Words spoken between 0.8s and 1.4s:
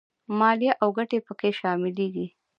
او ګټې په